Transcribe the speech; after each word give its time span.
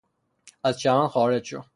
از 0.63 0.79
چمن 0.79 1.07
خارج 1.07 1.43
شو! 1.45 1.63